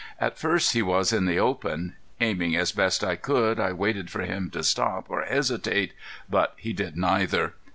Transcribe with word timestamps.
At 0.19 0.35
first 0.39 0.73
he 0.73 0.81
was 0.81 1.13
in 1.13 1.27
the 1.27 1.37
open. 1.39 1.95
Aiming 2.19 2.55
as 2.55 2.71
best 2.71 3.03
I 3.03 3.15
could 3.15 3.59
I 3.59 3.71
waited 3.71 4.09
for 4.09 4.21
him 4.23 4.49
to 4.49 4.63
stop 4.63 5.05
or 5.11 5.21
hesitate. 5.21 5.93
But 6.27 6.55
he 6.57 6.73
did 6.73 6.97
neither. 6.97 7.53